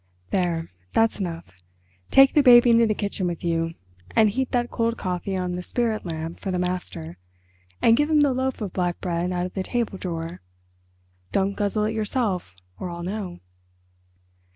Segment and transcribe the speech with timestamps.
[0.31, 1.51] "There, that's enough.
[2.09, 3.75] Take the baby into the kitchen with you,
[4.15, 7.19] and heat that cold coffee on the spirit lamp for the master,
[7.83, 10.41] and give him the loaf of black bread out of the table drawer.
[11.31, 13.41] Don't guzzle it yourself or I'll know."